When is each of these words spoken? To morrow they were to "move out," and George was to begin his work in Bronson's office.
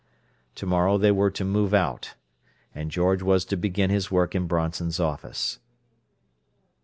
To 0.55 0.65
morrow 0.65 0.97
they 0.97 1.11
were 1.11 1.29
to 1.29 1.45
"move 1.45 1.75
out," 1.75 2.15
and 2.73 2.89
George 2.89 3.21
was 3.21 3.45
to 3.45 3.55
begin 3.55 3.91
his 3.91 4.09
work 4.09 4.33
in 4.33 4.47
Bronson's 4.47 4.99
office. 4.99 5.59